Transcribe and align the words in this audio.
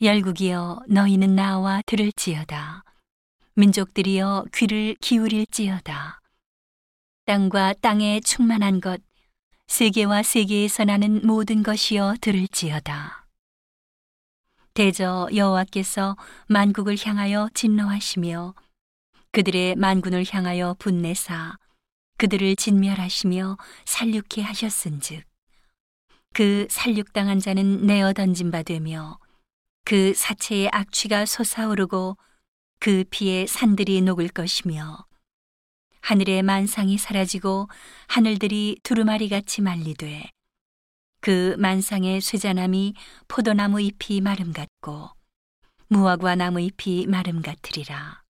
열국이여 0.00 0.82
너희는 0.86 1.34
나와 1.34 1.82
들을지어다. 1.84 2.84
민족들이여 3.54 4.44
귀를 4.54 4.94
기울일지어다. 5.00 6.20
땅과 7.24 7.74
땅에 7.80 8.20
충만한 8.20 8.80
것, 8.80 9.00
세계와 9.66 10.22
세계에서 10.22 10.84
나는 10.84 11.26
모든 11.26 11.64
것이여 11.64 12.14
들을지어다. 12.20 13.26
대저 14.74 15.28
여호와께서 15.34 16.16
만국을 16.46 16.96
향하여 17.04 17.48
진노하시며 17.52 18.54
그들의 19.32 19.74
만군을 19.74 20.24
향하여 20.30 20.76
분내사 20.78 21.58
그들을 22.18 22.54
진멸하시며 22.54 23.56
살육케 23.84 24.42
하셨은즉 24.42 25.24
그 26.34 26.68
살육당한 26.70 27.40
자는 27.40 27.84
내어 27.84 28.12
던진 28.12 28.52
바 28.52 28.62
되며 28.62 29.18
그 29.88 30.12
사체의 30.12 30.68
악취가 30.70 31.24
솟아오르고 31.24 32.18
그 32.78 33.04
피에 33.08 33.46
산들이 33.46 34.02
녹을 34.02 34.28
것이며 34.28 35.06
하늘의 36.02 36.42
만상이 36.42 36.98
사라지고 36.98 37.68
하늘들이 38.06 38.80
두루마리 38.82 39.30
같이 39.30 39.62
말리되 39.62 40.30
그 41.22 41.56
만상의 41.58 42.20
쇠자남이 42.20 42.92
포도나무 43.28 43.80
잎이 43.80 44.20
마름 44.20 44.52
같고 44.52 45.08
무화과 45.86 46.34
나무 46.34 46.60
잎이 46.60 47.06
마름 47.06 47.40
같으리라. 47.40 48.22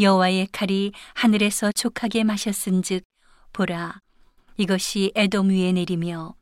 여호와의 0.00 0.48
칼이 0.48 0.90
하늘에서 1.14 1.70
족하게 1.70 2.24
마셨은즉 2.24 3.04
보라 3.52 4.00
이것이 4.56 5.12
에돔 5.14 5.50
위에 5.50 5.70
내리며 5.70 6.34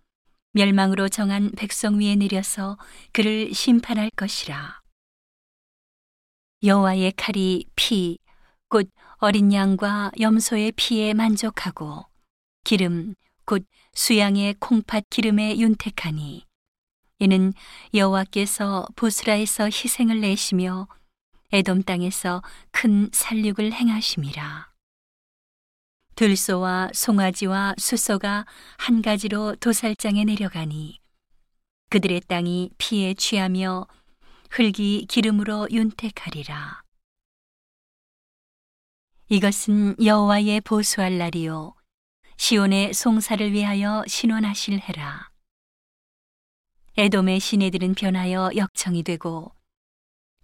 멸망으로 0.52 1.08
정한 1.08 1.50
백성 1.52 2.00
위에 2.00 2.16
내려서 2.16 2.78
그를 3.12 3.52
심판할 3.52 4.10
것이라 4.16 4.80
여호와의 6.62 7.12
칼이 7.16 7.64
피 7.76 8.18
곧 8.72 8.90
어린 9.18 9.52
양과 9.52 10.12
염소의 10.18 10.72
피에 10.72 11.12
만족하고 11.12 12.06
기름 12.64 13.14
곧 13.44 13.66
수양의 13.92 14.54
콩팥 14.60 15.10
기름에 15.10 15.58
윤택하니 15.58 16.46
이는 17.18 17.52
여호와께서 17.92 18.86
보스라에서 18.96 19.64
희생을 19.66 20.22
내시며 20.22 20.88
에돔 21.52 21.82
땅에서 21.82 22.42
큰 22.70 23.10
살육을 23.12 23.74
행하심이라. 23.74 24.71
들소와 26.14 26.90
송아지와 26.92 27.74
수소가 27.78 28.46
한 28.78 29.02
가지로 29.02 29.56
도살장에 29.56 30.24
내려가니 30.24 30.98
그들의 31.90 32.22
땅이 32.28 32.70
피에 32.78 33.14
취하며 33.14 33.86
흙이 34.50 35.06
기름으로 35.08 35.68
윤택하리라. 35.70 36.82
이것은 39.28 39.96
여호와의 40.04 40.60
보수할 40.60 41.16
날이요 41.16 41.74
시온의 42.36 42.92
송사를 42.92 43.52
위하여 43.52 44.04
신원하실 44.06 44.80
해라. 44.80 45.30
에돔의 46.98 47.40
시내들은 47.40 47.94
변하여 47.94 48.50
역청이 48.54 49.02
되고 49.02 49.54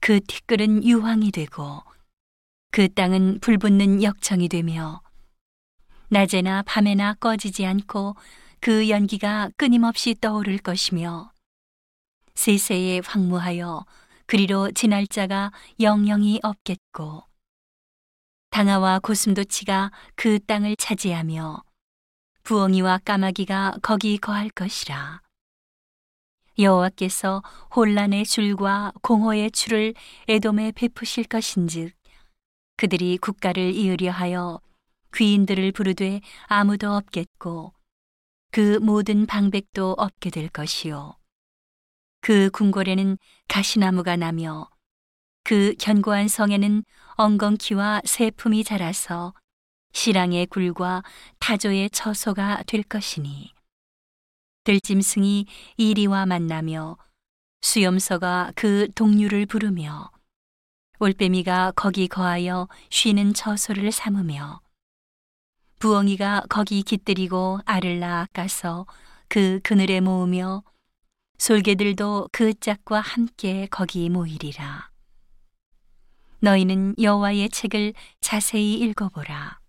그 0.01 0.21
티끌은 0.21 0.85
유황이 0.85 1.31
되고 1.31 1.83
그 2.71 2.89
땅은 2.89 3.41
불붙는 3.41 4.03
역청이 4.03 4.49
되며 4.49 5.03
낮에나 6.11 6.63
밤에나 6.63 7.15
꺼지지 7.15 7.67
않고 7.67 8.17
그 8.61 8.89
연기가 8.89 9.51
끊임없이 9.57 10.15
떠오를 10.19 10.59
것이며 10.59 11.33
세세에 12.35 13.03
황무하여 13.05 13.85
그리로 14.27 14.71
지날 14.73 15.07
자가 15.07 15.53
영영이 15.81 16.41
없겠고 16.43 17.25
당아와 18.51 19.01
고슴도치가 19.01 19.93
그 20.15 20.39
땅을 20.39 20.77
차지하며 20.77 21.63
부엉이와 22.43 22.99
까마귀가 23.05 23.77
거기 23.83 24.17
거할 24.17 24.49
것이라. 24.49 25.21
여호와께서 26.59 27.43
혼란의 27.77 28.25
줄과 28.25 28.93
공허의 29.03 29.51
줄을 29.51 29.95
에돔에 30.27 30.73
베푸실 30.73 31.25
것인즉 31.25 31.93
그들이 32.77 33.19
국가를 33.19 33.75
이으려 33.75 34.11
하여 34.11 34.61
귀인들을 35.15 35.73
부르되 35.73 36.21
아무도 36.47 36.93
없겠고 36.93 37.75
그 38.51 38.79
모든 38.79 39.27
방백도 39.27 39.93
없게 39.99 40.31
될 40.31 40.49
것이요. 40.49 41.17
그 42.21 42.51
궁궐에는 42.51 43.19
가시나무가 43.49 44.17
나며 44.17 44.69
그 45.45 45.75
견고한 45.79 46.29
성에는 46.29 46.85
엉겅퀴와 47.17 48.03
새품이 48.05 48.65
자라서 48.65 49.35
시랑의 49.93 50.47
굴과 50.47 51.03
타조의 51.39 51.91
처소가 51.91 52.65
될 52.67 52.83
것이니 52.83 53.53
들짐승이 54.65 55.47
이리와 55.79 56.27
만나며 56.27 56.99
수염서가 57.63 58.53
그 58.55 58.89
동류를 58.95 59.47
부르며 59.47 60.11
올빼미가 61.01 61.73
거기 61.77 62.09
거하여 62.09 62.69
쉬는 62.91 63.33
처소를 63.33 63.93
삼으며 63.93 64.61
부엉이가 65.79 66.45
거기 66.49 66.83
깃들이고 66.83 67.61
알을 67.65 68.01
낳아 68.01 68.27
까서 68.33 68.87
그 69.29 69.61
그늘에 69.63 70.01
모으며 70.01 70.63
솔개들도 71.39 72.29
그 72.33 72.53
짝과 72.55 73.01
함께 73.01 73.69
거기 73.71 74.09
모이리라. 74.09 74.91
너희는 76.41 76.95
여호와의 77.01 77.51
책을 77.51 77.95
자세히 78.21 78.75
읽어보라. 78.75 79.61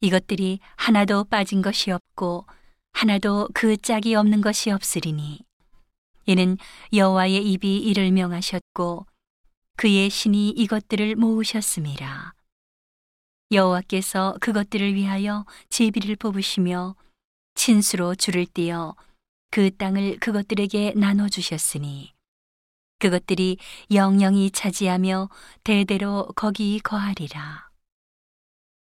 이것들이 0.00 0.60
하나도 0.76 1.24
빠진 1.24 1.62
것이 1.62 1.90
없고 1.90 2.46
하나도 2.92 3.48
그 3.54 3.76
짝이 3.76 4.14
없는 4.14 4.40
것이 4.40 4.70
없으리니 4.70 5.40
이는 6.26 6.56
여호와의 6.92 7.50
입이 7.52 7.78
이를 7.78 8.10
명하셨고 8.10 9.06
그의 9.76 10.10
신이 10.10 10.50
이것들을 10.50 11.16
모으셨음이라 11.16 12.34
여호와께서 13.52 14.36
그것들을 14.40 14.94
위하여 14.94 15.44
제비를 15.70 16.16
뽑으시며 16.16 16.94
친수로 17.54 18.14
줄을 18.14 18.46
띄어 18.46 18.94
그 19.50 19.74
땅을 19.76 20.18
그것들에게 20.20 20.94
나눠 20.96 21.28
주셨으니 21.28 22.12
그것들이 23.00 23.56
영영이 23.90 24.50
차지하며 24.52 25.30
대대로 25.64 26.28
거기 26.36 26.78
거하리라. 26.80 27.69